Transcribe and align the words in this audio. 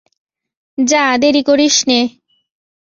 যা, 0.77 1.03
দেরি 1.21 1.41
করিস 1.49 1.75
নে। 1.87 1.99